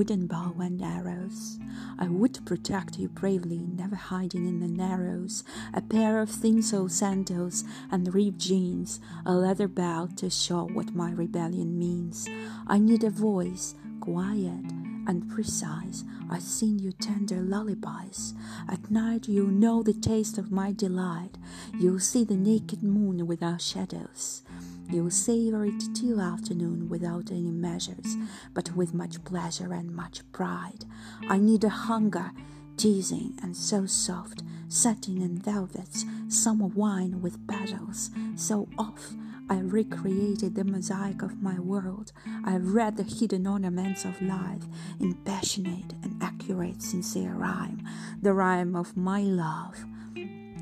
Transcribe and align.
wooden 0.00 0.26
bow 0.26 0.54
and 0.58 0.82
arrows. 0.82 1.58
I 1.98 2.08
would 2.08 2.44
protect 2.44 2.98
you 2.98 3.08
bravely, 3.08 3.58
never 3.58 3.96
hiding 3.96 4.46
in 4.46 4.60
the 4.60 4.68
narrows. 4.68 5.44
A 5.74 5.80
pair 5.80 6.20
of 6.20 6.30
thin 6.30 6.62
sole 6.62 6.88
sandals 6.88 7.64
and 7.90 8.14
ripped 8.14 8.38
jeans, 8.38 9.00
a 9.26 9.34
leather 9.34 9.68
belt 9.68 10.16
to 10.18 10.30
show 10.30 10.64
what 10.64 10.94
my 10.94 11.10
rebellion 11.10 11.78
means. 11.78 12.28
I 12.66 12.78
need 12.78 13.04
a 13.04 13.10
voice, 13.10 13.74
quiet 14.00 14.79
and 15.06 15.28
precise. 15.30 16.04
I 16.30 16.38
sing 16.38 16.78
you 16.78 16.92
tender 16.92 17.40
lullabies. 17.40 18.34
At 18.68 18.90
night 18.90 19.28
you'll 19.28 19.48
know 19.48 19.82
the 19.82 19.92
taste 19.92 20.38
of 20.38 20.52
my 20.52 20.72
delight. 20.72 21.38
You'll 21.78 22.00
see 22.00 22.24
the 22.24 22.36
naked 22.36 22.82
moon 22.82 23.26
without 23.26 23.60
shadows. 23.60 24.42
You'll 24.88 25.10
savor 25.10 25.64
it 25.64 25.82
till 25.94 26.20
afternoon 26.20 26.88
without 26.88 27.30
any 27.30 27.50
measures, 27.50 28.16
but 28.54 28.74
with 28.74 28.94
much 28.94 29.22
pleasure 29.24 29.72
and 29.72 29.94
much 29.94 30.22
pride. 30.32 30.84
I 31.28 31.38
need 31.38 31.64
a 31.64 31.68
hunger, 31.68 32.32
teasing 32.76 33.38
and 33.42 33.56
so 33.56 33.86
soft, 33.86 34.42
satin 34.68 35.22
and 35.22 35.42
velvets, 35.42 36.04
summer 36.28 36.66
wine 36.66 37.20
with 37.22 37.46
petals, 37.46 38.10
so 38.36 38.68
oft 38.78 39.14
I 39.50 39.58
recreated 39.58 40.54
the 40.54 40.62
mosaic 40.62 41.22
of 41.22 41.42
my 41.42 41.58
world. 41.58 42.12
I 42.44 42.56
read 42.58 42.96
the 42.96 43.02
hidden 43.02 43.48
ornaments 43.48 44.04
of 44.04 44.22
life 44.22 44.62
in 45.00 45.14
passionate 45.24 45.92
and 46.04 46.22
accurate, 46.22 46.80
sincere 46.80 47.32
rhyme, 47.32 47.82
the 48.22 48.32
rhyme 48.32 48.76
of 48.76 48.96
my 48.96 49.22
love. 49.22 49.84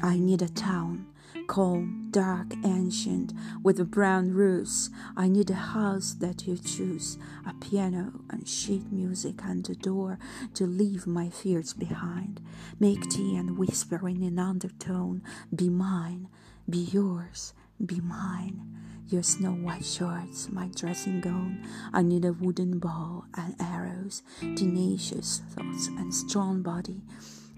I 0.03 0.17
need 0.19 0.41
a 0.41 0.49
town, 0.49 1.05
calm, 1.49 2.09
dark, 2.13 2.55
ancient, 2.65 3.35
with 3.63 3.91
brown 3.91 4.33
roofs. 4.33 4.89
I 5.19 5.29
need 5.29 5.51
a 5.51 5.55
house 5.55 6.15
that 6.21 6.47
you 6.47 6.57
choose, 6.57 7.19
a 7.47 7.53
piano 7.63 8.13
and 8.31 8.49
sheet 8.49 8.91
music 8.91 9.41
and 9.45 9.69
a 9.69 9.75
door 9.75 10.19
to 10.55 10.67
leave 10.67 11.07
my 11.07 11.29
fears 11.29 11.75
behind. 11.75 12.41
Make 12.81 13.11
tea 13.11 13.37
and 13.37 13.59
whisper 13.59 14.09
in 14.09 14.23
an 14.23 14.39
undertone, 14.39 15.23
be 15.55 15.69
mine, 15.69 16.29
be 16.71 16.79
yours, 16.79 17.53
be 17.85 18.01
mine. 18.01 18.65
Your 19.09 19.23
snow 19.23 19.53
white 19.53 19.85
shorts, 19.85 20.51
my 20.51 20.69
dressing 20.75 21.21
gown. 21.21 21.67
I 21.93 22.03
need 22.03 22.25
a 22.25 22.33
wooden 22.35 22.79
bow 22.79 23.25
and 23.35 23.55
arrows, 23.59 24.23
tenacious 24.41 25.41
thoughts 25.51 25.87
and 25.89 26.15
strong 26.15 26.63
body, 26.63 27.03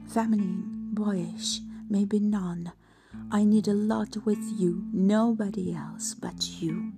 feminine, 0.08 0.90
boyish, 0.92 1.60
maybe 1.88 2.20
none. 2.20 2.72
I 3.32 3.44
need 3.44 3.66
a 3.66 3.74
lot 3.74 4.16
with 4.24 4.38
you, 4.38 4.84
nobody 4.92 5.74
else 5.74 6.14
but 6.14 6.48
you. 6.60 6.92